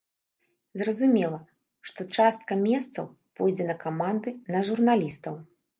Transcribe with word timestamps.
Зразумела, 0.81 1.39
што 1.89 2.07
частка 2.23 2.53
месцаў 2.65 3.05
пойдзе 3.39 3.71
на 3.73 3.81
каманды, 3.89 4.29
на 4.57 4.69
журналістаў. 4.73 5.33